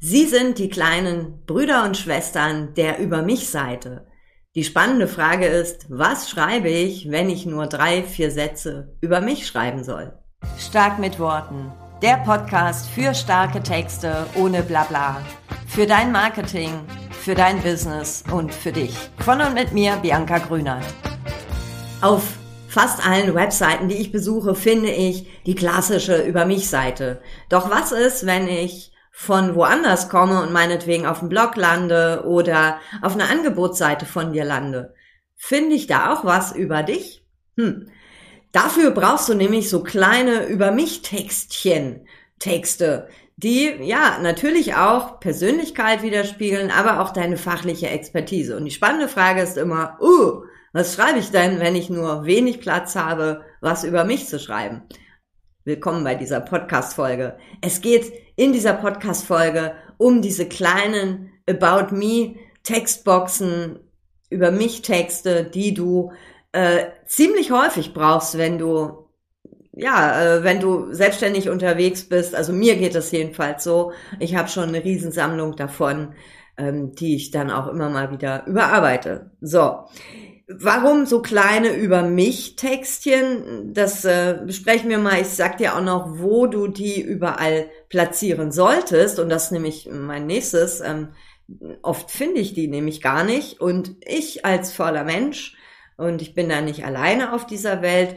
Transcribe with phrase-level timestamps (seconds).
[0.00, 4.06] Sie sind die kleinen Brüder und Schwestern der Über mich Seite.
[4.54, 9.48] Die spannende Frage ist, was schreibe ich, wenn ich nur drei, vier Sätze über mich
[9.48, 10.16] schreiben soll?
[10.56, 11.72] Stark mit Worten.
[12.00, 15.20] Der Podcast für starke Texte ohne Blabla.
[15.66, 16.70] Für dein Marketing,
[17.10, 18.96] für dein Business und für dich.
[19.18, 20.86] Von und mit mir, Bianca Grünert.
[22.02, 22.22] Auf
[22.68, 27.20] fast allen Webseiten, die ich besuche, finde ich die klassische Über mich Seite.
[27.48, 32.78] Doch was ist, wenn ich von woanders komme und meinetwegen auf dem Blog lande oder
[33.02, 34.94] auf einer Angebotsseite von dir lande,
[35.34, 37.24] finde ich da auch was über dich?
[37.56, 37.90] Hm.
[38.52, 42.06] Dafür brauchst du nämlich so kleine über mich Textchen,
[42.38, 48.56] Texte, die ja natürlich auch Persönlichkeit widerspiegeln, aber auch deine fachliche Expertise.
[48.56, 52.60] Und die spannende Frage ist immer, uh, was schreibe ich denn, wenn ich nur wenig
[52.60, 54.82] Platz habe, was über mich zu schreiben?
[55.64, 57.36] Willkommen bei dieser Podcast-Folge.
[57.60, 63.80] Es geht in dieser Podcast-Folge um diese kleinen About Me Textboxen,
[64.30, 66.12] über mich Texte, die du
[66.52, 69.08] äh, ziemlich häufig brauchst, wenn du
[69.72, 72.34] ja, äh, wenn du selbstständig unterwegs bist.
[72.34, 73.92] Also mir geht es jedenfalls so.
[74.18, 76.14] Ich habe schon eine Riesensammlung davon,
[76.56, 79.32] ähm, die ich dann auch immer mal wieder überarbeite.
[79.40, 79.86] So.
[80.50, 83.74] Warum so kleine über mich Textchen?
[83.74, 85.20] Das äh, besprechen wir mal.
[85.20, 89.18] Ich sag dir auch noch, wo du die überall platzieren solltest.
[89.18, 90.80] Und das ist nämlich mein nächstes.
[90.80, 91.08] Ähm,
[91.82, 93.60] oft finde ich die nämlich gar nicht.
[93.60, 95.54] Und ich als voller Mensch
[95.98, 98.14] und ich bin da nicht alleine auf dieser Welt,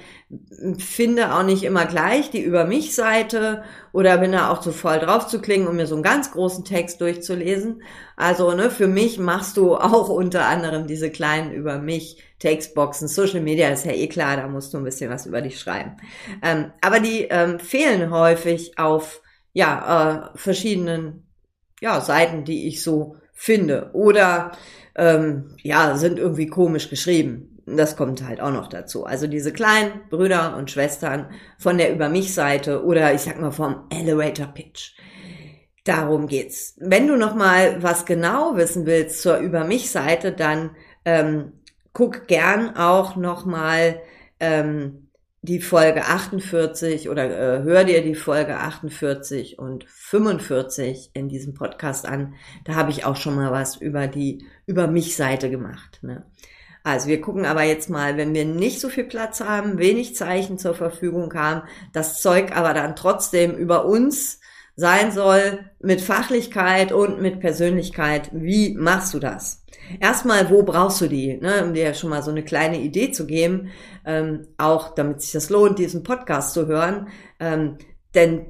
[0.77, 4.99] finde auch nicht immer gleich die Über mich Seite oder bin da auch zu voll
[4.99, 7.81] drauf zu klingen, um mir so einen ganz großen Text durchzulesen.
[8.15, 13.07] Also ne, für mich machst du auch unter anderem diese kleinen Über mich Textboxen.
[13.07, 15.97] Social Media ist ja eh klar, da musst du ein bisschen was über dich schreiben.
[16.43, 21.25] Ähm, aber die ähm, fehlen häufig auf ja, äh, verschiedenen
[21.81, 23.89] ja, Seiten, die ich so finde.
[23.93, 24.51] Oder
[24.93, 27.50] ähm, ja, sind irgendwie komisch geschrieben.
[27.77, 29.05] Das kommt halt auch noch dazu.
[29.05, 31.27] Also diese kleinen Brüder und Schwestern
[31.57, 34.93] von der Über mich Seite oder ich sag mal vom Elevator Pitch.
[35.83, 36.75] Darum geht's.
[36.77, 41.53] Wenn du noch mal was genau wissen willst zur Über mich Seite, dann ähm,
[41.93, 43.99] guck gern auch noch mal
[44.39, 45.09] ähm,
[45.43, 52.05] die Folge 48 oder äh, hör dir die Folge 48 und 45 in diesem Podcast
[52.05, 52.35] an.
[52.63, 55.99] Da habe ich auch schon mal was über die Über mich Seite gemacht.
[56.03, 56.25] Ne?
[56.83, 60.57] Also wir gucken aber jetzt mal, wenn wir nicht so viel Platz haben, wenig Zeichen
[60.57, 64.39] zur Verfügung haben, das Zeug aber dann trotzdem über uns
[64.75, 68.29] sein soll, mit Fachlichkeit und mit Persönlichkeit.
[68.33, 69.63] Wie machst du das?
[69.99, 71.37] Erstmal, wo brauchst du die?
[71.37, 73.69] Ne, um dir schon mal so eine kleine Idee zu geben,
[74.05, 77.09] ähm, auch damit sich das lohnt, diesen Podcast zu hören.
[77.39, 77.77] Ähm,
[78.15, 78.45] denn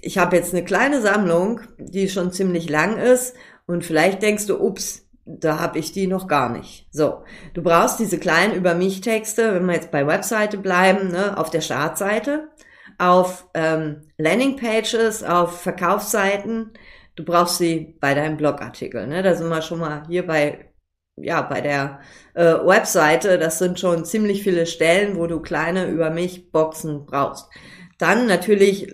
[0.00, 3.34] ich habe jetzt eine kleine Sammlung, die schon ziemlich lang ist
[3.66, 6.86] und vielleicht denkst du, ups, da habe ich die noch gar nicht.
[6.90, 7.24] So,
[7.54, 11.50] du brauchst diese kleinen über mich Texte, wenn wir jetzt bei Webseite bleiben, ne, auf
[11.50, 12.48] der Startseite,
[12.98, 16.72] auf ähm, Landingpages, auf Verkaufsseiten.
[17.16, 19.06] Du brauchst sie bei deinem Blogartikel.
[19.06, 19.22] Ne?
[19.22, 20.70] Da sind wir schon mal hier bei
[21.16, 22.00] ja bei der
[22.34, 23.38] äh, Webseite.
[23.38, 27.48] Das sind schon ziemlich viele Stellen, wo du kleine über mich Boxen brauchst.
[27.98, 28.92] Dann natürlich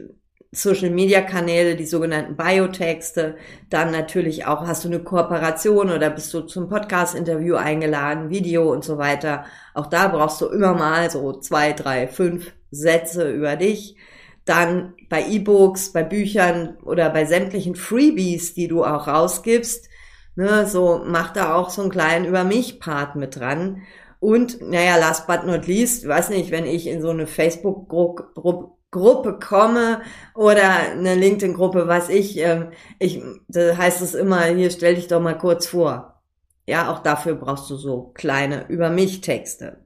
[0.53, 3.37] Social Media Kanäle, die sogenannten Biotexte,
[3.69, 8.73] dann natürlich auch hast du eine Kooperation oder bist du zum Podcast Interview eingeladen, Video
[8.73, 9.45] und so weiter.
[9.75, 13.95] Auch da brauchst du immer mal so zwei, drei, fünf Sätze über dich.
[14.45, 19.89] Dann bei E-Books, bei Büchern oder bei sämtlichen Freebies, die du auch rausgibst,
[20.35, 23.83] ne, so mach da auch so einen kleinen über mich Part mit dran.
[24.19, 29.39] Und, naja, last but not least, weiß nicht, wenn ich in so eine Facebook-Gruppe Gruppe
[29.39, 30.03] komme
[30.35, 35.21] oder eine LinkedIn-Gruppe, was ich, äh, ich, da heißt es immer, hier stell dich doch
[35.21, 36.23] mal kurz vor.
[36.67, 39.85] Ja, auch dafür brauchst du so kleine über mich Texte.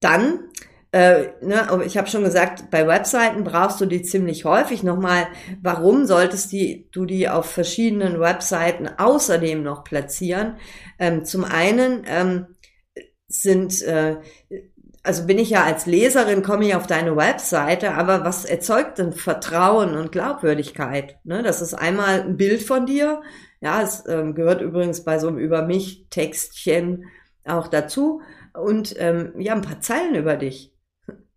[0.00, 0.50] Dann,
[0.92, 4.82] äh, ne, ich habe schon gesagt, bei Webseiten brauchst du die ziemlich häufig.
[4.82, 5.26] Nochmal,
[5.62, 10.56] warum solltest die, du die auf verschiedenen Webseiten außerdem noch platzieren?
[10.98, 12.46] Ähm, zum einen ähm,
[13.28, 14.16] sind äh,
[15.02, 19.12] also bin ich ja als Leserin, komme ich auf deine Webseite, aber was erzeugt denn
[19.12, 21.18] Vertrauen und Glaubwürdigkeit?
[21.24, 23.22] Ne, das ist einmal ein Bild von dir.
[23.60, 27.06] Ja, es ähm, gehört übrigens bei so einem Über mich Textchen
[27.44, 28.22] auch dazu.
[28.54, 30.72] Und ähm, ja, ein paar Zeilen über dich.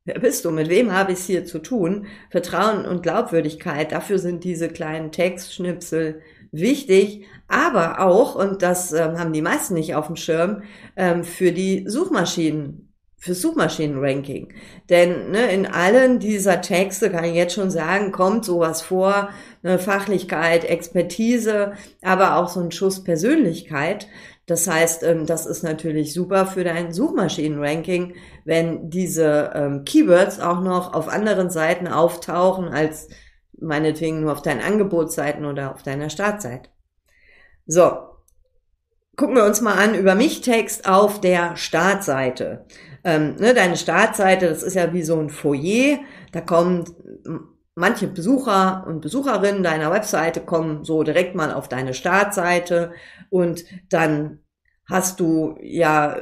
[0.03, 0.51] Wer bist du?
[0.51, 2.05] Mit wem habe ich es hier zu tun?
[2.29, 6.21] Vertrauen und Glaubwürdigkeit, dafür sind diese kleinen Textschnipsel
[6.51, 10.61] wichtig, aber auch, und das ähm, haben die meisten nicht auf dem Schirm,
[10.95, 12.84] ähm, für die Suchmaschinen
[13.25, 14.53] für Suchmaschinenranking.
[14.87, 19.29] Denn ne, in allen dieser Texte kann ich jetzt schon sagen, kommt sowas vor,
[19.63, 21.73] eine Fachlichkeit, Expertise,
[22.03, 24.07] aber auch so ein Schuss Persönlichkeit.
[24.45, 28.13] Das heißt, ähm, das ist natürlich super für dein Suchmaschinenranking,
[28.43, 33.07] wenn diese ähm, Keywords auch noch auf anderen Seiten auftauchen als
[33.59, 36.69] meinetwegen nur auf deinen Angebotsseiten oder auf deiner Startseite.
[37.65, 37.91] So,
[39.15, 42.65] gucken wir uns mal an über mich Text auf der Startseite.
[43.05, 45.99] Ähm, ne, deine Startseite, das ist ja wie so ein Foyer,
[46.33, 46.83] da kommen
[47.75, 52.93] manche Besucher und Besucherinnen deiner Webseite kommen so direkt mal auf deine Startseite.
[53.29, 54.39] Und dann
[54.89, 56.17] hast du ja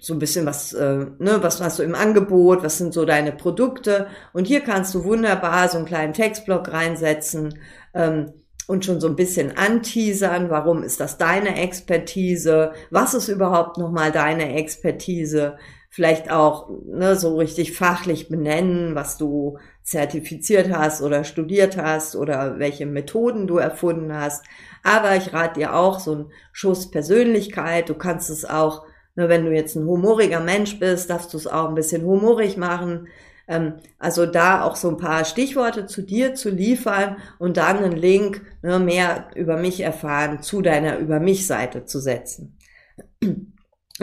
[0.00, 3.32] so ein bisschen was, äh, ne, was hast du im Angebot, was sind so deine
[3.32, 4.06] Produkte?
[4.32, 7.58] Und hier kannst du wunderbar so einen kleinen Textblock reinsetzen
[7.94, 8.32] ähm,
[8.66, 14.10] und schon so ein bisschen anteasern, warum ist das deine Expertise, was ist überhaupt nochmal
[14.10, 15.56] deine Expertise,
[15.92, 22.58] vielleicht auch ne, so richtig fachlich benennen, was du zertifiziert hast oder studiert hast oder
[22.58, 24.42] welche Methoden du erfunden hast.
[24.82, 27.90] Aber ich rate dir auch so ein Schuss Persönlichkeit.
[27.90, 28.86] Du kannst es auch,
[29.16, 32.56] ne, wenn du jetzt ein humoriger Mensch bist, darfst du es auch ein bisschen humorig
[32.56, 33.08] machen.
[33.46, 37.92] Ähm, also da auch so ein paar Stichworte zu dir zu liefern und dann einen
[37.98, 42.56] Link ne, mehr über mich erfahren zu deiner Über mich Seite zu setzen.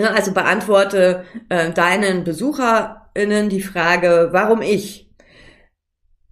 [0.08, 5.10] Also beantworte äh, deinen BesucherInnen die Frage, warum ich?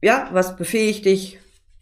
[0.01, 1.39] ja, was befähigt dich,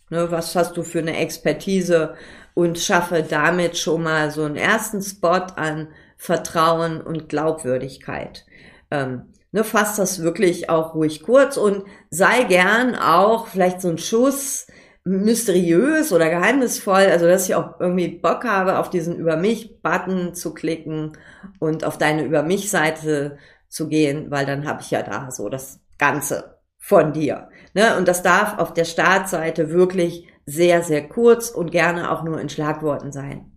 [0.10, 2.16] ne, was hast du für eine Expertise
[2.54, 8.46] und schaffe damit schon mal so einen ersten Spot an Vertrauen und Glaubwürdigkeit.
[8.90, 13.98] Ähm, ne, fass das wirklich auch ruhig kurz und sei gern auch vielleicht so ein
[13.98, 14.68] Schuss
[15.06, 20.54] mysteriös oder geheimnisvoll, also dass ich auch irgendwie Bock habe, auf diesen Über mich-Button zu
[20.54, 21.14] klicken
[21.60, 23.38] und auf deine Über mich-Seite
[23.70, 27.50] zu gehen, weil dann habe ich ja da so das Ganze von dir.
[27.74, 27.98] Ne?
[27.98, 32.50] Und das darf auf der Startseite wirklich sehr, sehr kurz und gerne auch nur in
[32.50, 33.52] Schlagworten sein.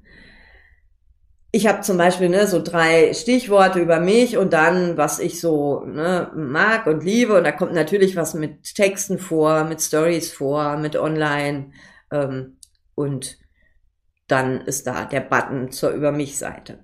[1.58, 5.84] Ich habe zum Beispiel ne, so drei Stichworte über mich und dann, was ich so
[5.86, 7.36] ne, mag und liebe.
[7.36, 11.72] Und da kommt natürlich was mit Texten vor, mit Stories vor, mit Online.
[12.12, 12.58] Ähm,
[12.94, 13.38] und
[14.28, 16.78] dann ist da der Button zur Über mich-Seite.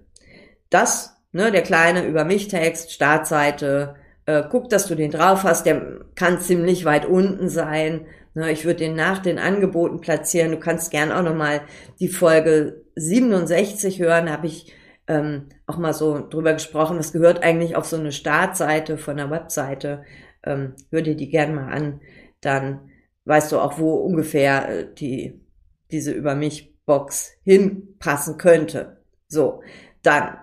[0.71, 3.95] Das, ne, der kleine Über mich-Text, Startseite,
[4.27, 8.07] äh, guck, dass du den drauf hast, der kann ziemlich weit unten sein.
[8.35, 10.51] Ne, ich würde den nach den Angeboten platzieren.
[10.51, 11.63] Du kannst gern auch nochmal
[12.01, 14.73] die Folge 67 hören, habe ich
[15.07, 16.97] ähm, auch mal so drüber gesprochen.
[16.97, 20.05] Das gehört eigentlich auf so eine Startseite von der Webseite.
[20.45, 22.01] Ähm, hör dir die gern mal an,
[22.41, 22.91] dann
[23.25, 25.41] weißt du auch, wo ungefähr äh, die,
[25.93, 28.99] diese Über mich Box hinpassen könnte.
[29.29, 29.63] So,
[30.03, 30.37] dann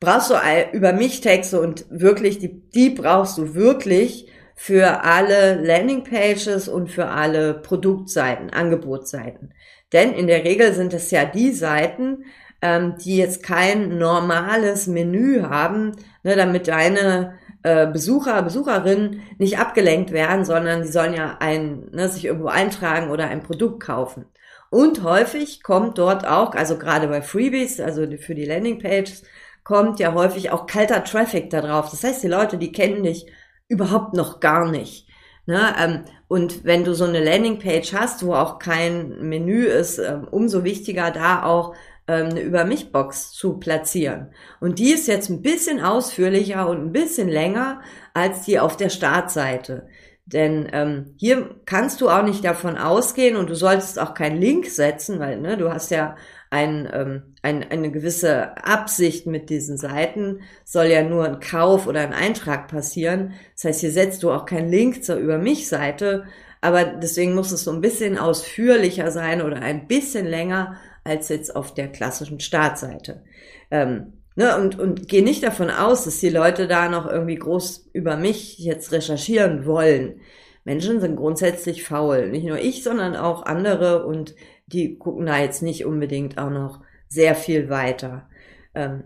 [0.00, 0.34] brauchst du
[0.72, 7.08] über mich Texte und wirklich, die, die brauchst du wirklich für alle Landingpages und für
[7.08, 9.52] alle Produktseiten, Angebotsseiten.
[9.92, 12.24] Denn in der Regel sind es ja die Seiten,
[12.62, 15.92] ähm, die jetzt kein normales Menü haben,
[16.22, 22.08] ne, damit deine äh, Besucher, Besucherinnen nicht abgelenkt werden, sondern die sollen ja ein, ne,
[22.08, 24.24] sich irgendwo eintragen oder ein Produkt kaufen.
[24.70, 29.22] Und häufig kommt dort auch, also gerade bei Freebies, also für die Landingpages,
[29.64, 31.90] kommt ja häufig auch kalter Traffic da drauf.
[31.90, 33.26] Das heißt, die Leute, die kennen dich
[33.68, 35.06] überhaupt noch gar nicht.
[35.46, 35.74] Ne?
[35.78, 40.64] Ähm, und wenn du so eine Landingpage hast, wo auch kein Menü ist, ähm, umso
[40.64, 41.74] wichtiger da auch
[42.08, 44.32] ähm, eine Über mich Box zu platzieren.
[44.60, 47.80] Und die ist jetzt ein bisschen ausführlicher und ein bisschen länger
[48.14, 49.88] als die auf der Startseite.
[50.24, 54.66] Denn ähm, hier kannst du auch nicht davon ausgehen und du solltest auch keinen Link
[54.66, 56.16] setzen, weil ne, du hast ja
[56.50, 62.00] ein, ähm, ein, eine gewisse Absicht mit diesen Seiten, soll ja nur ein Kauf oder
[62.00, 63.34] ein Eintrag passieren.
[63.54, 66.24] Das heißt, hier setzt du auch keinen Link zur Über mich Seite,
[66.60, 71.54] aber deswegen muss es so ein bisschen ausführlicher sein oder ein bisschen länger als jetzt
[71.54, 73.22] auf der klassischen Startseite.
[73.70, 77.90] Ähm, ne, und, und geh nicht davon aus, dass die Leute da noch irgendwie groß
[77.92, 80.20] über mich jetzt recherchieren wollen.
[80.64, 82.28] Menschen sind grundsätzlich faul.
[82.28, 84.34] Nicht nur ich, sondern auch andere und
[84.66, 88.28] die gucken da jetzt nicht unbedingt auch noch sehr viel weiter.
[88.74, 89.04] Ähm,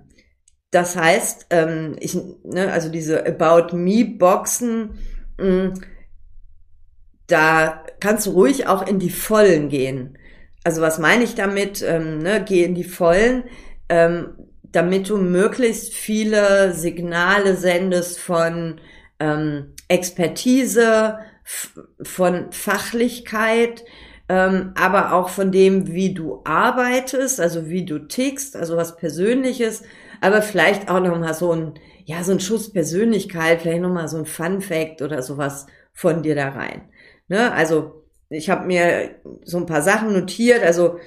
[0.70, 4.98] das heißt, ähm, ich, ne, also diese About Me Boxen,
[5.38, 5.74] mm,
[7.26, 10.18] da kannst du ruhig auch in die Vollen gehen.
[10.64, 11.82] Also was meine ich damit?
[11.82, 13.44] Ähm, ne, geh in die Vollen,
[14.62, 18.80] damit du möglichst viele Signale sendest von
[19.88, 21.18] Expertise,
[22.00, 23.84] von Fachlichkeit,
[24.30, 29.82] ähm, aber auch von dem, wie du arbeitest, also wie du tickst, also was Persönliches,
[30.20, 34.26] aber vielleicht auch nochmal so ein, ja, so ein Schuss Persönlichkeit, vielleicht nochmal so ein
[34.26, 36.82] Fun Fact oder sowas von dir da rein.
[37.26, 37.52] Ne?
[37.52, 40.62] Also ich habe mir so ein paar Sachen notiert.
[40.62, 41.00] Also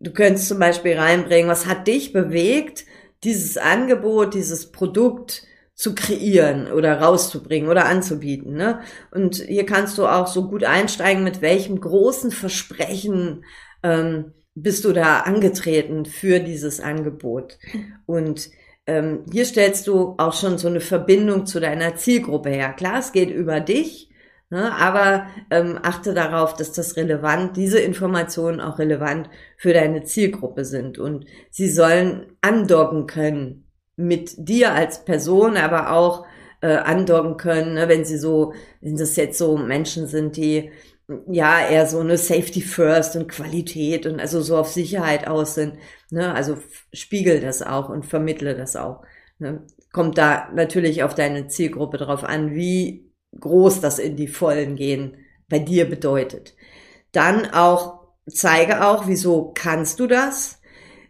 [0.00, 2.86] du könntest zum Beispiel reinbringen, was hat dich bewegt,
[3.24, 5.42] dieses Angebot, dieses Produkt
[5.78, 8.54] zu kreieren oder rauszubringen oder anzubieten.
[8.54, 8.80] Ne?
[9.12, 13.44] Und hier kannst du auch so gut einsteigen, mit welchem großen Versprechen
[13.84, 17.58] ähm, bist du da angetreten für dieses Angebot.
[18.06, 18.50] Und
[18.88, 22.72] ähm, hier stellst du auch schon so eine Verbindung zu deiner Zielgruppe her.
[22.72, 24.10] Klar, es geht über dich,
[24.50, 30.64] ne, aber ähm, achte darauf, dass das relevant, diese Informationen auch relevant für deine Zielgruppe
[30.64, 33.67] sind und sie sollen andocken können
[33.98, 36.24] mit dir als Person, aber auch
[36.60, 40.70] äh, andocken können, ne, wenn sie so, wenn das jetzt so Menschen sind, die
[41.26, 45.74] ja eher so eine Safety First und Qualität und also so auf Sicherheit aus sind.
[46.10, 46.34] Ne?
[46.34, 46.58] Also
[46.92, 49.02] spiegel das auch und vermittle das auch.
[49.38, 49.66] Ne?
[49.92, 55.16] Kommt da natürlich auf deine Zielgruppe drauf an, wie groß das in die Vollen gehen
[55.48, 56.54] bei dir bedeutet.
[57.12, 60.60] Dann auch zeige auch, wieso kannst du das.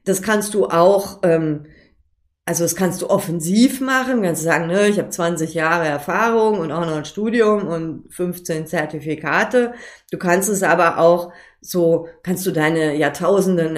[0.04, 1.66] Das kannst du auch ähm,
[2.48, 6.72] also das kannst du offensiv machen, kannst sagen, ne, ich habe 20 Jahre Erfahrung und
[6.72, 9.74] auch noch ein Studium und 15 Zertifikate.
[10.10, 13.76] Du kannst es aber auch so, kannst du deine Jahrtausenden,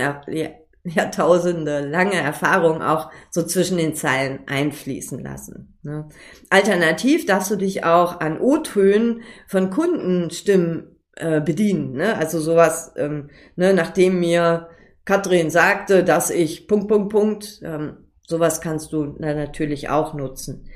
[0.84, 5.76] Jahrtausende lange Erfahrung auch so zwischen den Zeilen einfließen lassen.
[5.82, 6.08] Ne?
[6.48, 11.94] Alternativ darfst du dich auch an O-Tönen von Kundenstimmen äh, bedienen.
[11.94, 12.16] Ne?
[12.16, 14.68] Also sowas, ähm, ne, nachdem mir
[15.04, 17.96] Katrin sagte, dass ich Punkt, Punkt, Punkt, ähm,
[18.30, 20.68] Sowas kannst du natürlich auch nutzen.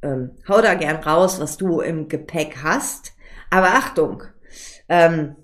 [0.00, 3.14] Ähm, hau da gern raus, was du im Gepäck hast.
[3.50, 4.22] Aber Achtung,
[4.88, 5.34] ähm,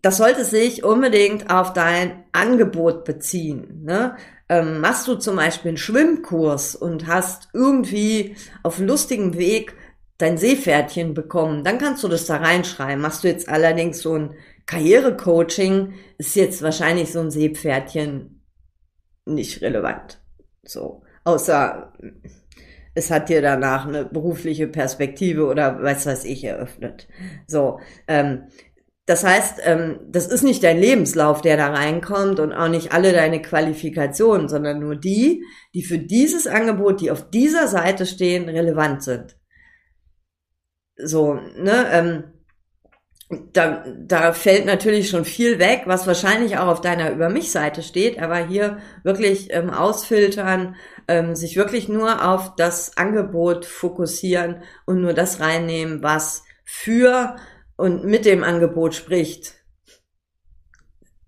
[0.00, 3.82] das sollte sich unbedingt auf dein Angebot beziehen.
[3.84, 4.16] Ne?
[4.48, 9.74] Ähm, machst du zum Beispiel einen Schwimmkurs und hast irgendwie auf lustigem Weg
[10.16, 13.02] dein Seepferdchen bekommen, dann kannst du das da reinschreiben.
[13.02, 14.34] Machst du jetzt allerdings so ein
[14.64, 18.40] Karrierecoaching, ist jetzt wahrscheinlich so ein Seepferdchen
[19.26, 20.23] nicht relevant.
[20.66, 21.92] So, außer
[22.94, 27.08] es hat dir danach eine berufliche Perspektive oder was weiß ich eröffnet.
[27.46, 28.44] So, ähm,
[29.06, 33.12] das heißt, ähm, das ist nicht dein Lebenslauf, der da reinkommt und auch nicht alle
[33.12, 35.44] deine Qualifikationen, sondern nur die,
[35.74, 39.36] die für dieses Angebot, die auf dieser Seite stehen, relevant sind.
[40.96, 42.24] So, ne, ähm,
[43.30, 48.18] da, da fällt natürlich schon viel weg, was wahrscheinlich auch auf deiner Über mich-Seite steht,
[48.20, 50.76] aber hier wirklich ähm, ausfiltern,
[51.08, 57.36] ähm, sich wirklich nur auf das Angebot fokussieren und nur das reinnehmen, was für
[57.76, 59.54] und mit dem Angebot spricht.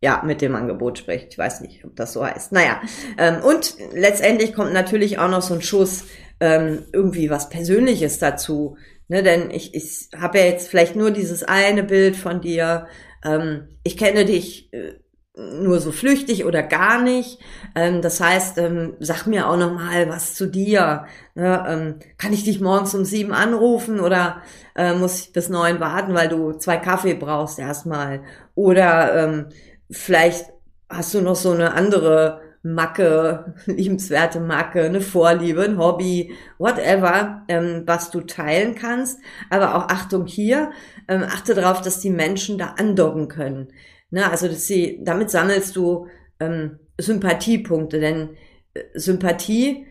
[0.03, 1.29] Ja, mit dem Angebot spricht.
[1.31, 2.53] Ich weiß nicht, ob das so heißt.
[2.53, 2.81] Naja,
[3.17, 6.05] ähm, und letztendlich kommt natürlich auch noch so ein Schuss
[6.39, 8.77] ähm, irgendwie was Persönliches dazu
[9.09, 12.87] Ne, denn ich, ich habe ja jetzt vielleicht nur dieses eine Bild von dir.
[13.25, 14.95] Ähm, ich kenne dich äh,
[15.37, 17.39] nur so flüchtig oder gar nicht.
[17.75, 21.07] Ähm, das heißt, ähm, sag mir auch noch mal was zu dir.
[21.35, 24.43] Ne, ähm, kann ich dich morgens um sieben anrufen oder
[24.75, 28.23] äh, muss ich bis neun warten, weil du zwei Kaffee brauchst erstmal?
[28.55, 29.47] Oder ähm,
[29.91, 30.47] vielleicht
[30.89, 37.85] hast du noch so eine andere Macke, liebenswerte Macke, eine Vorliebe, ein Hobby, whatever, ähm,
[37.87, 39.21] was du teilen kannst.
[39.51, 40.73] Aber auch Achtung hier,
[41.09, 43.69] ähm, achte darauf, dass die Menschen da andocken können.
[44.11, 44.29] Ne?
[44.29, 46.09] Also dass sie, damit sammelst du
[46.41, 48.37] ähm, Sympathiepunkte, denn
[48.75, 49.87] äh, Sympathie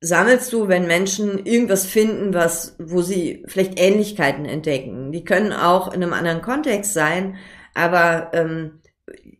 [0.00, 5.12] sammelst du, wenn Menschen irgendwas finden, was, wo sie vielleicht Ähnlichkeiten entdecken.
[5.12, 7.36] Die können auch in einem anderen Kontext sein,
[7.74, 8.80] aber ähm,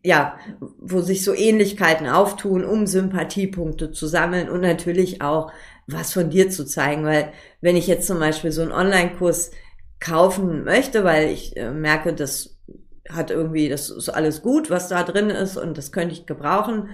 [0.03, 0.37] ja,
[0.79, 5.51] wo sich so Ähnlichkeiten auftun, um Sympathiepunkte zu sammeln und natürlich auch
[5.87, 9.51] was von dir zu zeigen, weil wenn ich jetzt zum Beispiel so einen Online-Kurs
[9.99, 12.57] kaufen möchte, weil ich äh, merke, das
[13.09, 16.89] hat irgendwie, das ist alles gut, was da drin ist und das könnte ich gebrauchen,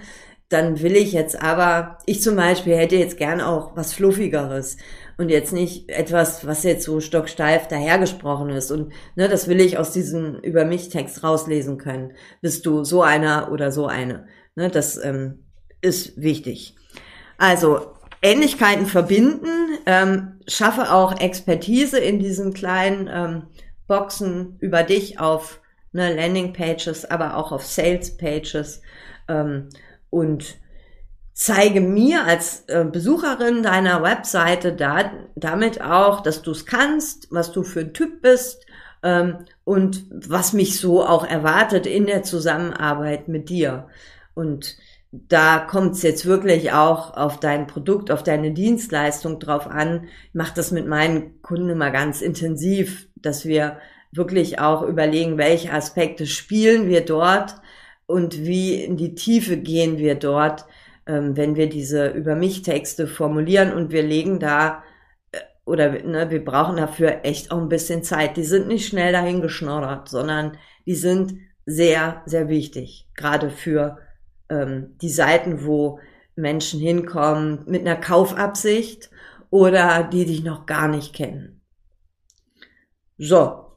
[0.48, 4.78] dann will ich jetzt aber, ich zum Beispiel hätte jetzt gern auch was Fluffigeres
[5.18, 8.70] und jetzt nicht etwas, was jetzt so stocksteif dahergesprochen ist.
[8.70, 12.12] Und ne, das will ich aus diesem Über mich Text rauslesen können.
[12.40, 14.26] Bist du so einer oder so eine?
[14.54, 15.44] Ne, das ähm,
[15.82, 16.74] ist wichtig.
[17.36, 23.42] Also Ähnlichkeiten verbinden, ähm, schaffe auch Expertise in diesen kleinen ähm,
[23.86, 25.60] Boxen über dich auf
[25.92, 28.80] ne, Landing Pages, aber auch auf Sales Pages.
[29.28, 29.68] Ähm,
[30.10, 30.58] und
[31.38, 37.52] zeige mir als äh, Besucherin deiner Webseite da, damit auch, dass du es kannst, was
[37.52, 38.66] du für ein Typ bist
[39.04, 43.86] ähm, und was mich so auch erwartet in der Zusammenarbeit mit dir.
[44.34, 44.76] Und
[45.12, 50.08] da kommt es jetzt wirklich auch auf dein Produkt, auf deine Dienstleistung drauf an.
[50.28, 53.78] Ich mache das mit meinen Kunden immer ganz intensiv, dass wir
[54.10, 57.54] wirklich auch überlegen, welche Aspekte spielen wir dort
[58.08, 60.64] und wie in die Tiefe gehen wir dort,
[61.06, 64.82] ähm, wenn wir diese über mich Texte formulieren und wir legen da
[65.30, 68.38] äh, oder ne, wir brauchen dafür echt auch ein bisschen Zeit.
[68.38, 71.34] Die sind nicht schnell dahin geschnoddert, sondern die sind
[71.66, 73.98] sehr, sehr wichtig, gerade für
[74.48, 76.00] ähm, die Seiten, wo
[76.34, 79.10] Menschen hinkommen mit einer Kaufabsicht
[79.50, 81.60] oder die dich noch gar nicht kennen.
[83.18, 83.67] So,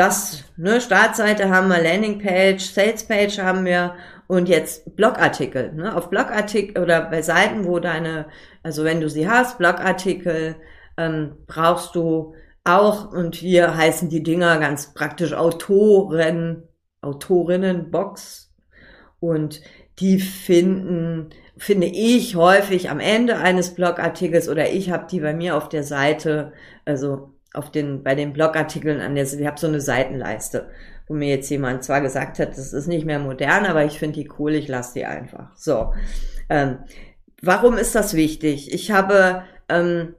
[0.00, 3.96] das, ne, Startseite haben wir, Landingpage, Salespage haben wir
[4.28, 5.74] und jetzt Blogartikel.
[5.74, 5.94] Ne?
[5.94, 8.26] Auf Blogartikel oder bei Seiten, wo deine,
[8.62, 10.56] also wenn du sie hast, Blogartikel,
[10.96, 16.62] ähm, brauchst du auch, und wir heißen die Dinger ganz praktisch Autoren,
[17.02, 18.54] Autorinnenbox.
[19.18, 19.60] Und
[19.98, 21.28] die finden,
[21.58, 25.82] finde ich häufig am Ende eines Blogartikels oder ich habe die bei mir auf der
[25.82, 26.54] Seite,
[26.86, 30.70] also auf den, bei den Blogartikeln an der, ich habe so eine Seitenleiste,
[31.08, 34.20] wo mir jetzt jemand zwar gesagt hat, das ist nicht mehr modern, aber ich finde
[34.20, 35.56] die cool, ich lasse die einfach.
[35.56, 35.92] So.
[36.48, 36.78] Ähm,
[37.42, 38.72] warum ist das wichtig?
[38.72, 40.14] Ich habe ähm,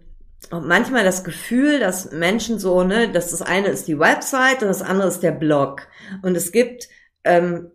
[0.49, 4.81] manchmal das Gefühl, dass Menschen so, ne, dass das eine ist die Website und das
[4.81, 5.87] andere ist der Blog.
[6.23, 6.89] Und es gibt
[7.23, 7.71] ähm,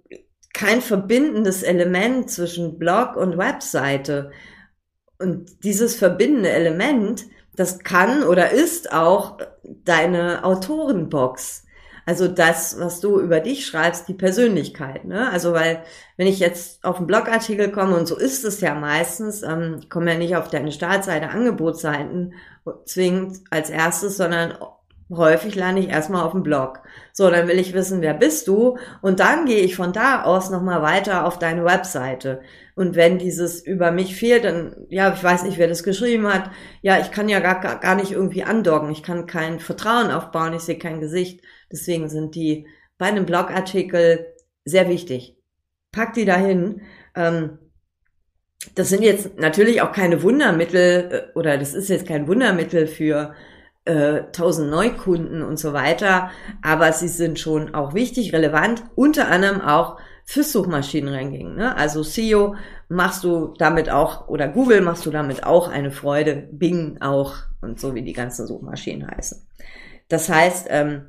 [0.52, 4.30] kein verbindendes Element zwischen Blog und Webseite.
[5.18, 11.64] Und dieses verbindende Element, das kann oder ist auch deine Autorenbox.
[12.08, 15.04] Also das, was du über dich schreibst, die Persönlichkeit.
[15.04, 15.28] Ne?
[15.32, 15.82] Also weil,
[16.16, 19.90] wenn ich jetzt auf einen Blogartikel komme, und so ist es ja meistens, ähm, ich
[19.90, 22.34] komme ja nicht auf deine Startseite, Angebotsseiten
[22.84, 24.56] zwingend als erstes, sondern
[25.10, 26.82] häufig lande ich erstmal auf dem Blog.
[27.12, 28.76] So, dann will ich wissen, wer bist du?
[29.02, 32.40] Und dann gehe ich von da aus nochmal weiter auf deine Webseite.
[32.75, 36.50] Und wenn dieses über mich fehlt, dann, ja, ich weiß nicht, wer das geschrieben hat.
[36.82, 38.90] Ja, ich kann ja gar, gar nicht irgendwie andocken.
[38.90, 40.52] Ich kann kein Vertrauen aufbauen.
[40.54, 41.40] Ich sehe kein Gesicht.
[41.70, 42.66] Deswegen sind die
[42.98, 44.26] bei einem Blogartikel
[44.64, 45.36] sehr wichtig.
[45.92, 46.82] Pack die dahin.
[47.14, 47.58] Ähm,
[48.75, 53.34] das sind jetzt natürlich auch keine Wundermittel äh, oder das ist jetzt kein Wundermittel für
[53.86, 56.30] äh, 1000 Neukunden und so weiter,
[56.62, 61.54] aber sie sind schon auch wichtig, relevant, unter anderem auch fürs Suchmaschinenranking.
[61.54, 61.76] Ne?
[61.76, 62.56] Also SEO
[62.88, 67.80] machst du damit auch, oder Google machst du damit auch eine Freude, Bing auch und
[67.80, 69.46] so wie die ganzen Suchmaschinen heißen.
[70.08, 71.06] Das heißt, ähm,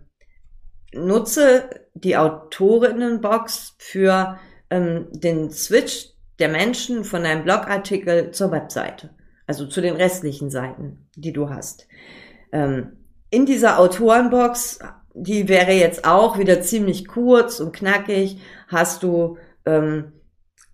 [0.93, 4.37] nutze die Autorinnenbox für
[4.69, 6.09] ähm, den Switch
[6.39, 9.09] der Menschen von deinem Blogartikel zur Webseite,
[9.47, 11.87] also zu den restlichen Seiten, die du hast.
[12.51, 12.97] Ähm,
[13.29, 14.79] in dieser Autorenbox,
[15.13, 20.13] die wäre jetzt auch wieder ziemlich kurz und knackig, hast du ähm,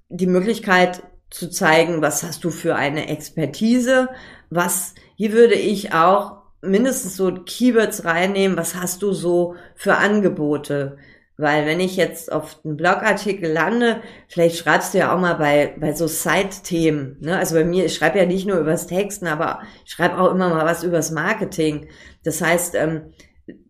[0.10, 4.10] die Möglichkeit zu zeigen, was hast du für eine Expertise,
[4.50, 10.98] was, hier würde ich auch mindestens so Keywords reinnehmen, was hast du so für Angebote,
[11.44, 15.76] weil wenn ich jetzt auf einen Blogartikel lande, vielleicht schreibst du ja auch mal bei,
[15.80, 17.18] bei so Side-Themen.
[17.20, 17.38] Ne?
[17.38, 20.50] Also bei mir, ich schreibe ja nicht nur übers Texten, aber ich schreibe auch immer
[20.50, 21.90] mal was übers Marketing.
[22.24, 23.14] Das heißt, ähm,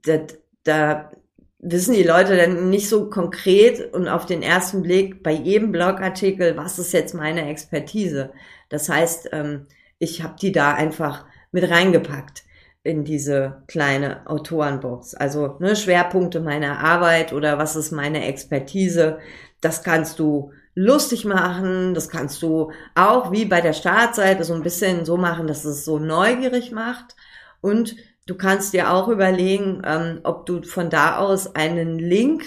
[0.05, 0.19] da,
[0.63, 1.11] da
[1.59, 6.55] wissen die Leute dann nicht so konkret und auf den ersten Blick bei jedem Blogartikel,
[6.55, 8.31] was ist jetzt meine Expertise.
[8.69, 9.67] Das heißt, ähm,
[9.99, 12.43] ich habe die da einfach mit reingepackt
[12.83, 15.15] in diese kleine Autorenbox.
[15.15, 19.19] Also ne, Schwerpunkte meiner Arbeit oder was ist meine Expertise.
[19.61, 24.63] Das kannst du lustig machen, das kannst du auch wie bei der Startseite so ein
[24.63, 27.15] bisschen so machen, dass es so neugierig macht.
[27.61, 32.43] Und du kannst dir auch überlegen, ähm, ob du von da aus einen Link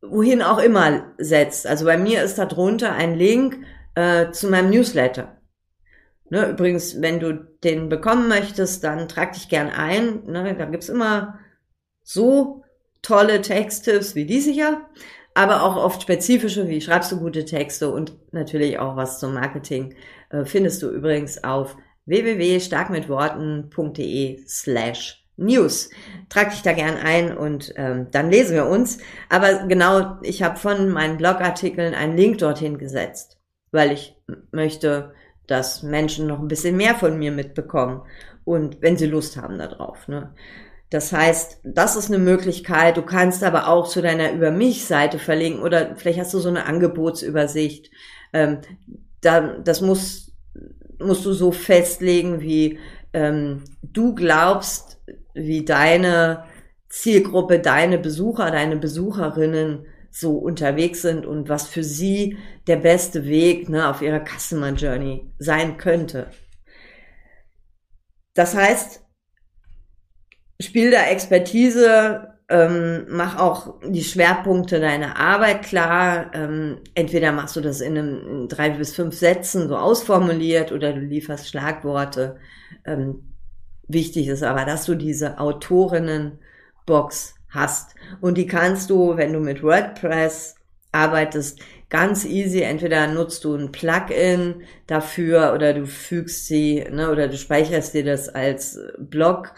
[0.00, 1.66] wohin auch immer setzt.
[1.66, 3.58] Also bei mir ist da drunter ein Link
[3.94, 5.41] äh, zu meinem Newsletter.
[6.32, 10.24] Ne, übrigens, wenn du den bekommen möchtest, dann trag dich gern ein.
[10.24, 11.38] Ne, da gibt's immer
[12.02, 12.64] so
[13.02, 14.80] tolle Texttipps wie diese hier,
[15.34, 19.94] aber auch oft spezifische, wie schreibst du gute Texte und natürlich auch was zum Marketing
[20.30, 25.90] äh, findest du übrigens auf www.starkmitworten.de slash News.
[26.30, 28.96] Trag dich da gern ein und ähm, dann lesen wir uns.
[29.28, 33.38] Aber genau, ich habe von meinen Blogartikeln einen Link dorthin gesetzt,
[33.70, 34.16] weil ich
[34.50, 35.12] möchte
[35.52, 38.02] dass Menschen noch ein bisschen mehr von mir mitbekommen
[38.44, 40.08] und wenn sie Lust haben darauf.
[40.08, 40.34] Ne?
[40.88, 42.96] Das heißt, das ist eine Möglichkeit.
[42.96, 46.66] Du kannst aber auch zu deiner Über mich-Seite verlinken oder vielleicht hast du so eine
[46.66, 47.90] Angebotsübersicht.
[48.32, 48.58] Ähm,
[49.20, 50.32] da, das muss,
[50.98, 52.78] musst du so festlegen, wie
[53.12, 55.00] ähm, du glaubst,
[55.34, 56.44] wie deine
[56.88, 63.68] Zielgruppe, deine Besucher, deine Besucherinnen so unterwegs sind und was für sie der beste Weg
[63.68, 66.28] ne, auf ihrer Customer Journey sein könnte.
[68.34, 69.00] Das heißt,
[70.60, 76.30] spiel da Expertise, ähm, mach auch die Schwerpunkte deiner Arbeit klar.
[76.34, 80.92] Ähm, entweder machst du das in, einem, in drei bis fünf Sätzen so ausformuliert oder
[80.92, 82.36] du lieferst Schlagworte.
[82.84, 83.32] Ähm,
[83.88, 87.94] wichtig ist aber, dass du diese Autorinnenbox hast.
[88.20, 90.56] Und die kannst du, wenn du mit WordPress
[90.90, 92.60] arbeitest, ganz easy.
[92.62, 98.04] Entweder nutzt du ein Plugin dafür oder du fügst sie, ne, oder du speicherst dir
[98.04, 99.54] das als Blog.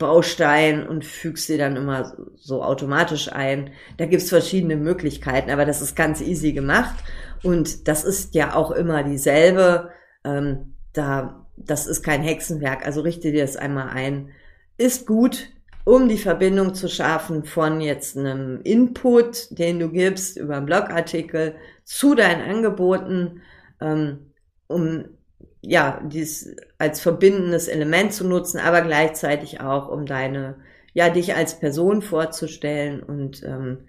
[0.00, 3.70] Baustein und fügst sie dann immer so automatisch ein.
[3.98, 6.96] Da gibt's verschiedene Möglichkeiten, aber das ist ganz easy gemacht
[7.44, 9.90] und das ist ja auch immer dieselbe.
[10.24, 14.30] Ähm, da, das ist kein Hexenwerk, also richte dir das einmal ein.
[14.78, 15.50] Ist gut,
[15.90, 21.56] um die Verbindung zu schaffen von jetzt einem Input, den du gibst über einen Blogartikel
[21.82, 23.42] zu deinen Angeboten,
[23.80, 24.30] ähm,
[24.68, 25.06] um
[25.62, 30.60] ja, dies als verbindendes Element zu nutzen, aber gleichzeitig auch, um deine,
[30.92, 33.88] ja, dich als Person vorzustellen und ähm,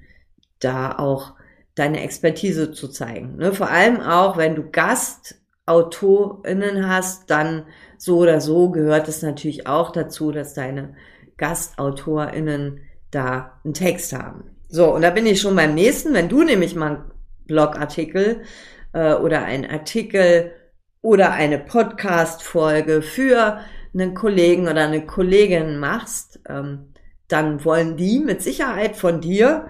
[0.60, 1.36] da auch
[1.76, 3.36] deine Expertise zu zeigen.
[3.36, 3.54] Ne?
[3.54, 7.68] Vor allem auch, wenn du GastautorInnen hast, dann
[8.00, 10.96] so oder so gehört es natürlich auch dazu, dass deine
[11.42, 14.56] GastautorInnen da einen Text haben.
[14.70, 16.14] So, und da bin ich schon beim nächsten.
[16.14, 17.12] Wenn du nämlich mal einen
[17.48, 18.44] Blogartikel
[18.94, 20.52] äh, oder einen Artikel
[21.02, 23.60] oder eine Podcast-Folge für
[23.94, 26.94] einen Kollegen oder eine Kollegin machst, ähm,
[27.28, 29.68] dann wollen die mit Sicherheit von dir,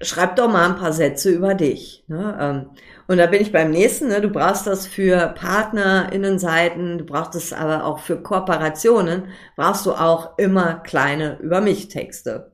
[0.00, 2.04] schreib doch mal ein paar Sätze über dich.
[2.08, 2.36] Ne?
[2.40, 2.70] Ähm,
[3.06, 4.20] und da bin ich beim nächsten, ne?
[4.20, 10.38] du brauchst das für PartnerInnenseiten, du brauchst es aber auch für Kooperationen, brauchst du auch
[10.38, 12.52] immer kleine Über mich Texte.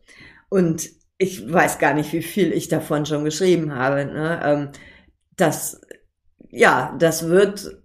[0.49, 4.05] Und ich weiß gar nicht, wie viel ich davon schon geschrieben habe.
[4.05, 4.41] Ne?
[4.45, 4.69] Ähm,
[5.37, 5.81] das,
[6.51, 7.83] ja, das wird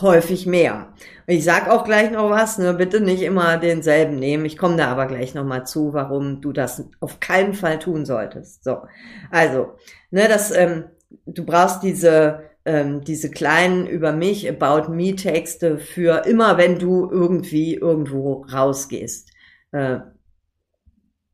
[0.00, 0.92] häufig mehr.
[1.26, 4.44] Ich sag auch gleich noch was, ne, bitte nicht immer denselben nehmen.
[4.44, 8.04] Ich komme da aber gleich noch mal zu, warum du das auf keinen Fall tun
[8.04, 8.64] solltest.
[8.64, 8.82] So,
[9.30, 9.74] also,
[10.10, 10.84] ne, das ähm,
[11.26, 17.10] du brauchst diese, ähm, diese kleinen über mich, about me Texte für immer, wenn du
[17.10, 19.30] irgendwie irgendwo rausgehst,
[19.72, 19.98] äh,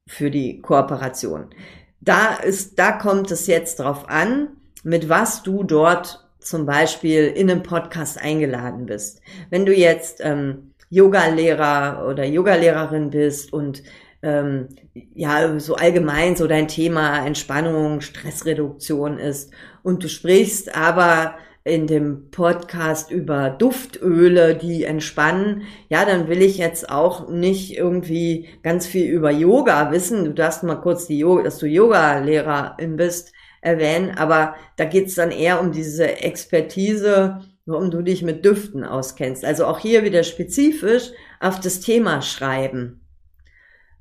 [0.07, 1.51] für die Kooperation.
[2.01, 7.51] Da ist, da kommt es jetzt drauf an, mit was du dort zum Beispiel in
[7.51, 9.21] einem Podcast eingeladen bist.
[9.51, 13.83] Wenn du jetzt ähm, Yoga-Lehrer oder Yoga-Lehrerin bist und
[14.23, 14.69] ähm,
[15.15, 22.31] ja, so allgemein so dein Thema Entspannung, Stressreduktion ist und du sprichst aber in dem
[22.31, 29.11] Podcast über Duftöle, die entspannen, ja, dann will ich jetzt auch nicht irgendwie ganz viel
[29.11, 30.25] über Yoga wissen.
[30.25, 35.31] Du darfst mal kurz die Yoga, dass du Yoga-Lehrerin bist, erwähnen, aber da geht's dann
[35.31, 39.45] eher um diese Expertise, warum du dich mit Düften auskennst.
[39.45, 43.01] Also auch hier wieder spezifisch auf das Thema schreiben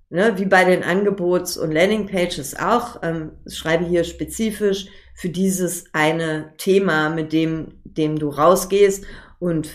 [0.09, 6.53] ne, wie bei den Angebots- und Landingpages auch, ähm, schreibe hier spezifisch für dieses eine
[6.57, 9.05] Thema, mit dem, dem du rausgehst.
[9.39, 9.69] Und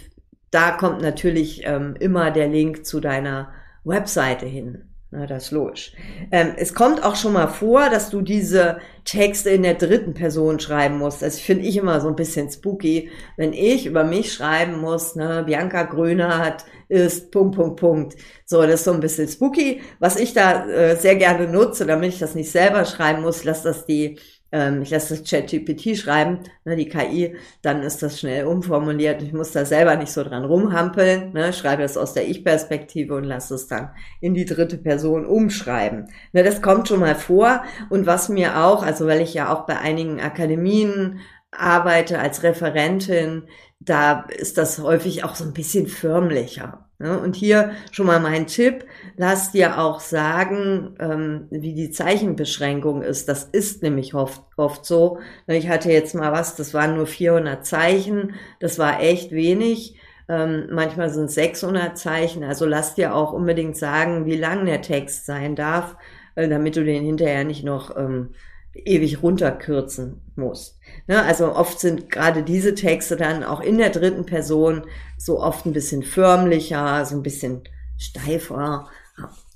[0.50, 3.52] da kommt natürlich ähm, immer der Link zu deiner
[3.84, 4.93] Webseite hin.
[5.16, 5.92] Na, das ist logisch.
[6.32, 10.58] Ähm, es kommt auch schon mal vor, dass du diese Texte in der dritten Person
[10.58, 11.22] schreiben musst.
[11.22, 15.14] Das finde ich immer so ein bisschen spooky, wenn ich über mich schreiben muss.
[15.14, 15.44] Ne?
[15.46, 18.16] Bianca Gröner hat ist Punkt, Punkt, Punkt.
[18.44, 19.82] So, das ist so ein bisschen spooky.
[20.00, 23.62] Was ich da äh, sehr gerne nutze, damit ich das nicht selber schreiben muss, lass
[23.62, 24.18] das die
[24.54, 29.20] ähm, ich lasse das ChatGPT schreiben, ne, die KI, dann ist das schnell umformuliert.
[29.20, 33.24] Ich muss da selber nicht so dran rumhampeln, ne, schreibe das aus der Ich-Perspektive und
[33.24, 33.90] lasse es dann
[34.20, 36.08] in die dritte Person umschreiben.
[36.32, 37.64] Ne, das kommt schon mal vor.
[37.90, 41.18] Und was mir auch, also weil ich ja auch bei einigen Akademien
[41.50, 43.48] arbeite als Referentin,
[43.80, 46.83] da ist das häufig auch so ein bisschen förmlicher.
[46.98, 47.18] Ne?
[47.18, 53.28] Und hier schon mal mein Tipp, lass dir auch sagen, ähm, wie die Zeichenbeschränkung ist.
[53.28, 55.18] Das ist nämlich oft, oft so.
[55.46, 59.98] Ich hatte jetzt mal was, das waren nur 400 Zeichen, das war echt wenig.
[60.28, 64.80] Ähm, manchmal sind es 600 Zeichen, also lass dir auch unbedingt sagen, wie lang der
[64.80, 65.96] Text sein darf,
[66.34, 68.30] äh, damit du den hinterher nicht noch ähm,
[68.74, 70.78] ewig runterkürzen musst.
[71.06, 71.22] Ne?
[71.22, 74.82] Also oft sind gerade diese Texte dann auch in der dritten Person
[75.18, 77.62] so oft ein bisschen förmlicher, so ein bisschen
[77.96, 78.88] steifer.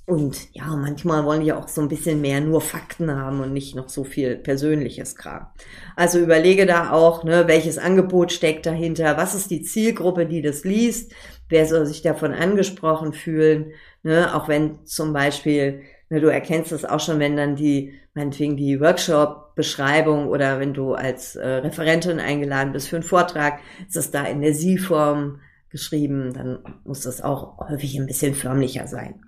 [0.05, 3.75] Und ja, manchmal wollen die auch so ein bisschen mehr nur Fakten haben und nicht
[3.75, 5.47] noch so viel persönliches Kram.
[5.95, 10.63] Also überlege da auch, ne, welches Angebot steckt dahinter, was ist die Zielgruppe, die das
[10.63, 11.13] liest,
[11.47, 16.85] wer soll sich davon angesprochen fühlen, ne, auch wenn zum Beispiel Ne, du erkennst es
[16.85, 22.73] auch schon, wenn dann die, meinetwegen die Workshop-Beschreibung oder wenn du als äh, Referentin eingeladen
[22.73, 27.59] bist für einen Vortrag, ist das da in der Sie-Form geschrieben, dann muss das auch
[27.69, 29.21] häufig ein bisschen förmlicher sein.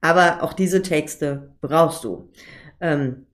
[0.00, 2.32] Aber auch diese Texte brauchst du.
[2.80, 3.26] Ähm,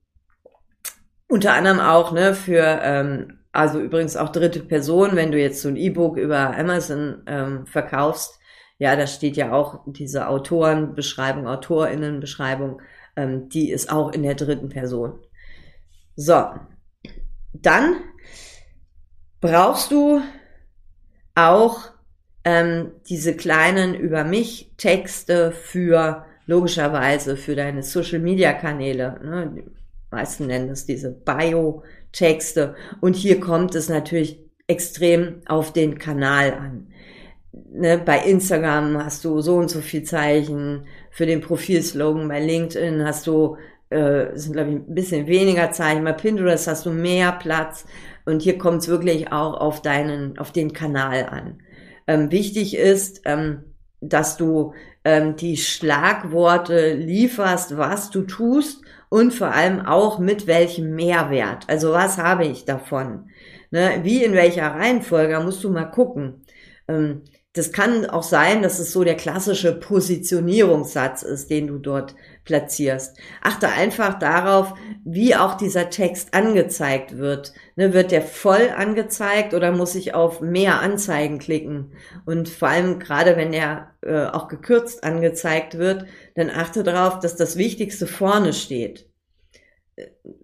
[1.26, 5.68] unter anderem auch ne, für, ähm, also übrigens auch dritte Person, wenn du jetzt so
[5.68, 8.38] ein E-Book über Amazon ähm, verkaufst,
[8.78, 12.82] ja, da steht ja auch diese Autorenbeschreibung, Autorinnenbeschreibung,
[13.16, 15.18] ähm, die ist auch in der dritten Person.
[16.16, 16.46] So,
[17.52, 17.96] dann
[19.40, 20.20] brauchst du
[21.34, 21.90] auch
[22.44, 29.20] ähm, diese kleinen über mich Texte für logischerweise für deine Social Media Kanäle.
[29.22, 29.52] Ne?
[29.56, 29.64] Die
[30.10, 32.74] meisten nennen es diese Bio-Texte.
[33.00, 36.88] Und hier kommt es natürlich extrem auf den Kanal an
[37.72, 43.04] ne, bei Instagram hast du so und so viel Zeichen, für den Profilslogan bei LinkedIn
[43.04, 43.56] hast du,
[43.90, 47.86] äh, sind glaube ich ein bisschen weniger Zeichen, bei Pinterest hast du mehr Platz
[48.24, 51.60] und hier kommt es wirklich auch auf deinen, auf den Kanal an.
[52.06, 53.64] Ähm, wichtig ist, ähm,
[54.00, 60.94] dass du ähm, die Schlagworte lieferst, was du tust und vor allem auch mit welchem
[60.94, 61.64] Mehrwert.
[61.68, 63.30] Also was habe ich davon?
[63.70, 66.44] Ne, wie in welcher Reihenfolge musst du mal gucken.
[66.86, 67.22] Ähm,
[67.54, 73.16] das kann auch sein, dass es so der klassische Positionierungssatz ist, den du dort platzierst.
[73.42, 77.52] Achte einfach darauf, wie auch dieser Text angezeigt wird.
[77.76, 81.92] Ne, wird der voll angezeigt oder muss ich auf mehr Anzeigen klicken?
[82.26, 87.36] Und vor allem gerade wenn er äh, auch gekürzt angezeigt wird, dann achte darauf, dass
[87.36, 89.06] das Wichtigste vorne steht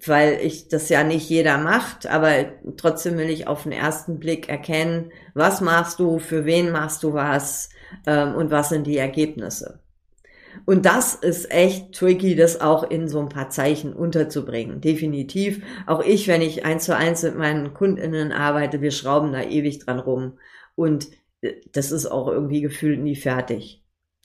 [0.06, 2.30] weil ich das ja nicht jeder macht, aber
[2.76, 7.14] trotzdem will ich auf den ersten Blick erkennen, was machst du, für wen machst du
[7.14, 7.70] was
[8.06, 9.80] ähm, und was sind die Ergebnisse.
[10.66, 14.80] Und das ist echt tricky, das auch in so ein paar Zeichen unterzubringen.
[14.80, 15.62] Definitiv.
[15.86, 19.78] Auch ich, wenn ich eins zu eins mit meinen KundInnen arbeite, wir schrauben da ewig
[19.78, 20.38] dran rum.
[20.74, 21.08] Und
[21.40, 23.82] äh, das ist auch irgendwie gefühlt nie fertig.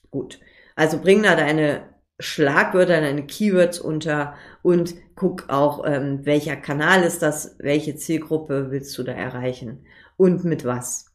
[0.10, 0.40] Gut.
[0.76, 7.22] Also bring da deine Schlagwörter, deine Keywords unter und guck auch, ähm, welcher Kanal ist
[7.22, 9.86] das, welche Zielgruppe willst du da erreichen
[10.18, 11.12] und mit was.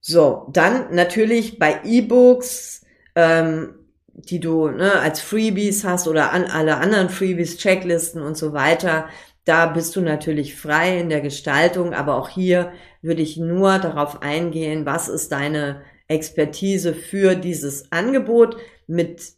[0.00, 3.74] So, dann natürlich bei E-Books, ähm,
[4.06, 9.08] die du ne, als Freebies hast oder an alle anderen Freebies, Checklisten und so weiter,
[9.44, 14.22] da bist du natürlich frei in der Gestaltung, aber auch hier würde ich nur darauf
[14.22, 18.56] eingehen, was ist deine Expertise für dieses Angebot
[18.90, 19.34] mit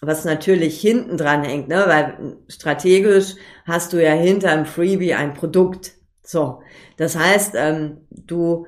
[0.00, 1.84] was natürlich hinten dran hängt, ne?
[1.86, 3.34] weil strategisch
[3.66, 5.92] hast du ja hinter einem Freebie ein Produkt.
[6.22, 6.62] So,
[6.96, 8.66] das heißt, ähm, du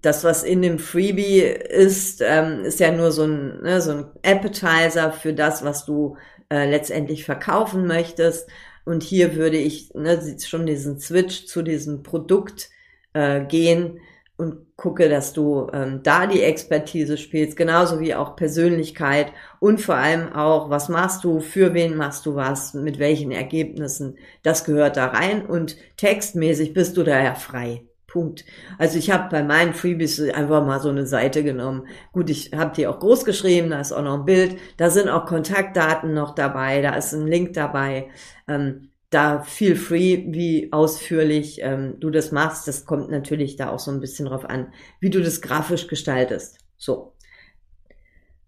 [0.00, 4.06] das, was in dem Freebie ist, ähm, ist ja nur so ein, ne, so ein
[4.22, 6.16] Appetizer für das, was du
[6.50, 8.48] äh, letztendlich verkaufen möchtest.
[8.84, 12.68] Und hier würde ich ne, schon diesen Switch zu diesem Produkt
[13.14, 13.98] äh, gehen,
[14.36, 19.94] und gucke, dass du ähm, da die Expertise spielst, genauso wie auch Persönlichkeit und vor
[19.94, 24.96] allem auch, was machst du, für wen machst du was, mit welchen Ergebnissen, das gehört
[24.96, 27.82] da rein und textmäßig bist du daher frei.
[28.14, 28.44] Punkt.
[28.78, 31.88] Also ich habe bei meinen Freebies einfach mal so eine Seite genommen.
[32.12, 35.08] Gut, ich habe die auch groß geschrieben, da ist auch noch ein Bild, da sind
[35.08, 38.08] auch Kontaktdaten noch dabei, da ist ein Link dabei.
[38.46, 42.66] Ähm, da feel free, wie ausführlich ähm, du das machst.
[42.66, 46.58] Das kommt natürlich da auch so ein bisschen drauf an, wie du das grafisch gestaltest.
[46.76, 47.12] So.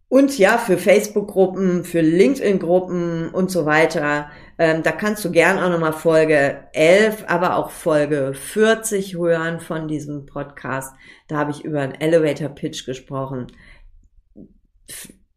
[0.09, 5.71] Und ja, für Facebook-Gruppen, für LinkedIn-Gruppen und so weiter, ähm, da kannst du gern auch
[5.71, 10.95] nochmal Folge 11, aber auch Folge 40 hören von diesem Podcast.
[11.29, 13.49] Da habe ich über einen Elevator-Pitch gesprochen.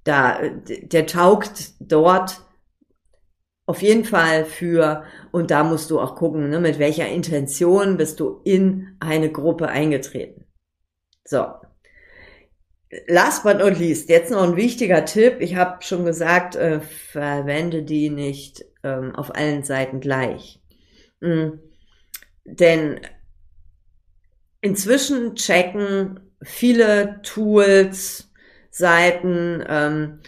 [0.04, 2.42] Da, der taugt dort
[3.70, 8.20] auf jeden Fall für, und da musst du auch gucken, ne, mit welcher Intention bist
[8.20, 10.46] du in eine Gruppe eingetreten.
[11.24, 11.46] So.
[13.06, 15.36] Last but not least, jetzt noch ein wichtiger Tipp.
[15.40, 20.60] Ich habe schon gesagt, äh, verwende die nicht ähm, auf allen Seiten gleich.
[21.20, 21.60] Mhm.
[22.46, 23.02] Denn
[24.62, 28.34] inzwischen checken viele Tools,
[28.72, 30.22] Seiten, ähm,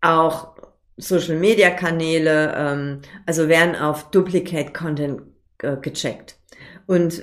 [0.00, 0.53] auch
[0.96, 5.22] Social Media Kanäle, ähm, also werden auf Duplicate Content
[5.58, 6.38] äh, gecheckt.
[6.86, 7.22] Und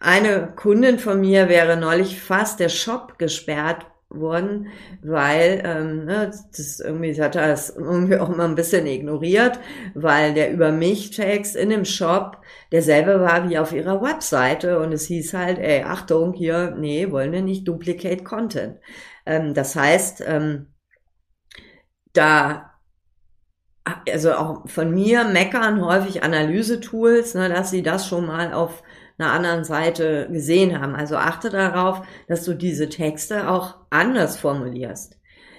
[0.00, 4.68] eine Kundin von mir wäre neulich fast der Shop gesperrt worden,
[5.02, 9.60] weil ähm, ne, das irgendwie hat das irgendwie auch immer ein bisschen ignoriert,
[9.94, 12.38] weil der über mich Text in dem Shop
[12.72, 17.32] derselbe war wie auf ihrer Webseite und es hieß halt, ey, Achtung, hier, nee, wollen
[17.32, 18.78] wir nicht Duplicate Content.
[19.26, 20.66] Ähm, das heißt, ähm,
[22.12, 22.69] da,
[23.84, 28.82] also auch von mir meckern häufig Analysetools, ne, dass sie das schon mal auf
[29.18, 30.94] einer anderen Seite gesehen haben.
[30.94, 35.16] Also achte darauf, dass du diese Texte auch anders formulierst.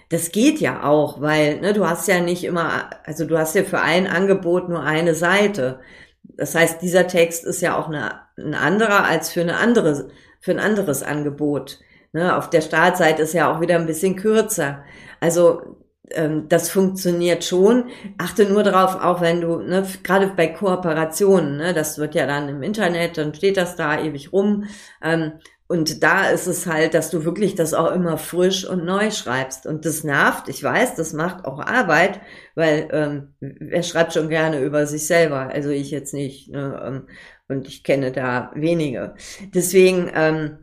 [0.09, 3.63] Das geht ja auch, weil ne, du hast ja nicht immer, also du hast ja
[3.63, 5.79] für ein Angebot nur eine Seite.
[6.23, 10.51] Das heißt, dieser Text ist ja auch eine, ein anderer als für eine andere, für
[10.51, 11.79] ein anderes Angebot.
[12.13, 14.83] Ne, auf der Startseite ist ja auch wieder ein bisschen kürzer.
[15.21, 15.77] Also
[16.15, 17.85] ähm, das funktioniert schon.
[18.17, 22.49] Achte nur darauf, auch wenn du, ne, gerade bei Kooperationen, ne, das wird ja dann
[22.49, 24.65] im Internet, dann steht das da ewig rum.
[25.01, 25.33] Ähm,
[25.71, 29.65] und da ist es halt, dass du wirklich das auch immer frisch und neu schreibst.
[29.65, 32.19] Und das nervt, ich weiß, das macht auch Arbeit,
[32.55, 35.49] weil ähm, wer schreibt schon gerne über sich selber?
[35.49, 36.49] Also ich jetzt nicht.
[36.49, 36.77] Ne?
[36.85, 37.07] Ähm,
[37.47, 39.15] und ich kenne da wenige.
[39.53, 40.57] Deswegen ähm,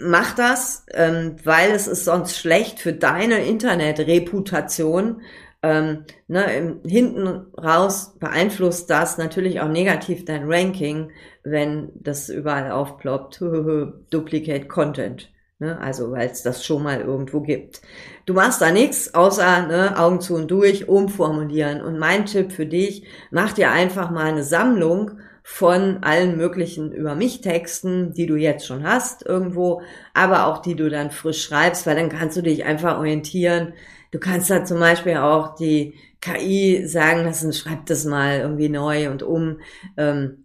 [0.00, 5.22] mach das, ähm, weil es ist sonst schlecht für deine Internetreputation.
[5.62, 11.10] Ähm, ne, hinten raus beeinflusst das natürlich auch negativ dein Ranking,
[11.42, 13.40] wenn das überall aufploppt,
[14.10, 15.30] Duplicate Content.
[15.60, 17.82] Ne, also weil es das schon mal irgendwo gibt.
[18.28, 21.80] Du machst da nichts außer ne, Augen zu und durch, umformulieren.
[21.80, 25.12] Und mein Tipp für dich, mach dir einfach mal eine Sammlung
[25.42, 29.80] von allen möglichen über mich Texten, die du jetzt schon hast irgendwo,
[30.12, 33.72] aber auch die du dann frisch schreibst, weil dann kannst du dich einfach orientieren.
[34.10, 39.10] Du kannst da zum Beispiel auch die KI sagen lassen, schreib das mal irgendwie neu
[39.10, 39.60] und um.
[39.96, 40.44] Ähm,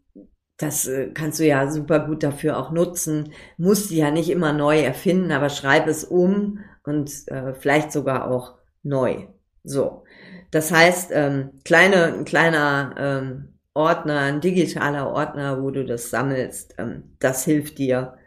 [0.56, 3.34] das äh, kannst du ja super gut dafür auch nutzen.
[3.58, 8.30] Musst du ja nicht immer neu erfinden, aber schreib es um und äh, vielleicht sogar
[8.30, 9.28] auch neu.
[9.64, 10.04] So.
[10.52, 16.76] Das heißt, ähm, kleine, ein kleiner ähm, Ordner, ein digitaler Ordner, wo du das sammelst.
[16.78, 18.18] Ähm, das hilft dir,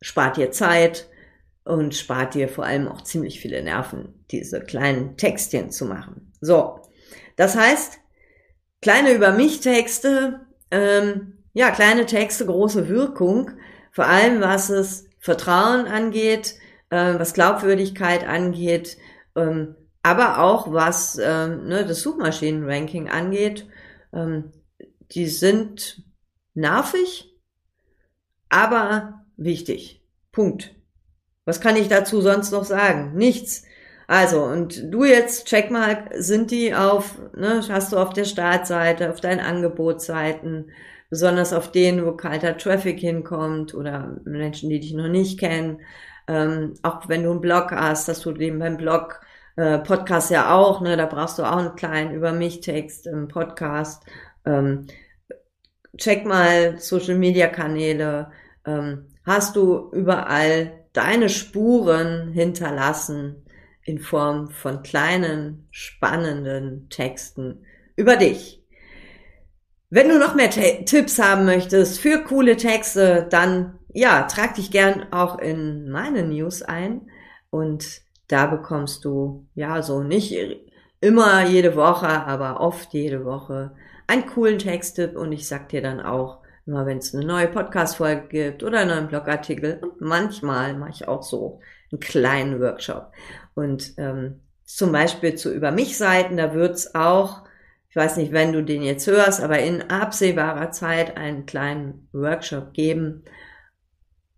[0.00, 1.08] spart dir Zeit
[1.64, 6.32] und spart dir vor allem auch ziemlich viele Nerven, diese kleinen Textchen zu machen.
[6.40, 6.80] So,
[7.36, 7.98] das heißt,
[8.80, 13.50] kleine über mich Texte, ähm, ja, kleine Texte, große Wirkung,
[13.92, 16.54] vor allem was es Vertrauen angeht,
[16.90, 18.98] äh, was Glaubwürdigkeit angeht,
[19.36, 23.66] ähm, aber auch was äh, ne, das Suchmaschinenranking angeht
[24.12, 24.52] ähm,
[25.12, 26.02] die sind
[26.54, 27.32] nervig,
[28.48, 30.04] aber wichtig.
[30.32, 30.74] Punkt.
[31.44, 33.14] Was kann ich dazu sonst noch sagen?
[33.16, 33.64] Nichts.
[34.06, 39.10] Also, und du jetzt check mal, sind die auf, ne, hast du auf der Startseite,
[39.10, 40.70] auf deinen Angebotsseiten,
[41.10, 45.80] besonders auf denen, wo kalter Traffic hinkommt oder Menschen, die dich noch nicht kennen.
[46.30, 49.20] Ähm, auch wenn du einen Blog hast, dass du den beim Blog
[49.56, 53.26] äh, Podcast ja auch, ne, da brauchst du auch einen kleinen Über mich Text im
[53.26, 54.04] Podcast.
[54.46, 54.86] Ähm,
[55.96, 58.30] check mal Social Media Kanäle.
[58.64, 63.44] Ähm, hast du überall deine Spuren hinterlassen
[63.82, 67.64] in Form von kleinen, spannenden Texten
[67.96, 68.62] über dich.
[69.88, 75.12] Wenn du noch mehr Tipps haben möchtest für coole Texte, dann ja, trag dich gern
[75.12, 77.10] auch in meine News ein
[77.50, 80.36] und da bekommst du, ja, so nicht
[81.00, 83.72] immer jede Woche, aber oft jede Woche
[84.06, 88.28] einen coolen Texttipp und ich sag dir dann auch, immer wenn es eine neue Podcast-Folge
[88.28, 93.12] gibt oder einen neuen Blogartikel und manchmal mache ich auch so einen kleinen Workshop.
[93.54, 97.42] Und ähm, zum Beispiel zu Über mich Seiten, da wird's auch,
[97.88, 102.72] ich weiß nicht, wenn du den jetzt hörst, aber in absehbarer Zeit einen kleinen Workshop
[102.72, 103.24] geben,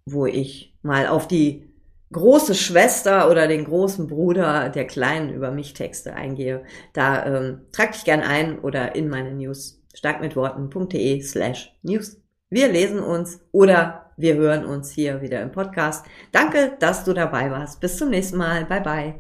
[0.07, 1.69] wo ich mal auf die
[2.13, 7.93] große Schwester oder den großen Bruder der Kleinen über mich Texte eingehe, da ähm, trag
[7.93, 12.17] dich gern ein oder in meine News starkmitworten.de slash news.
[12.51, 16.05] Wir lesen uns oder wir hören uns hier wieder im Podcast.
[16.33, 17.81] Danke, dass du dabei warst.
[17.81, 18.67] Bis zum nächsten Mal.
[18.67, 19.15] Bye bye.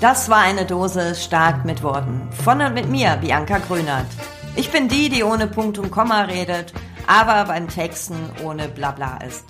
[0.00, 2.28] Das war eine Dose stark mit Worten.
[2.44, 4.06] Von und mit mir, Bianca Grünert.
[4.54, 6.72] Ich bin die, die ohne Punkt und Komma redet,
[7.06, 9.44] aber beim Texten ohne Blabla ist.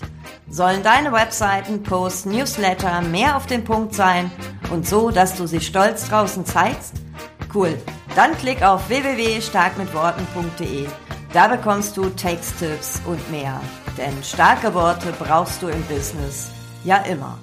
[0.48, 4.30] Sollen deine Webseiten, Posts, Newsletter mehr auf den Punkt sein
[4.70, 6.94] und so, dass du sie stolz draußen zeigst?
[7.52, 7.76] Cool.
[8.14, 10.86] Dann klick auf www.starkmitworten.de.
[11.32, 13.60] Da bekommst du Texttipps und mehr.
[13.98, 16.50] Denn starke Worte brauchst du im Business
[16.84, 17.38] ja immer.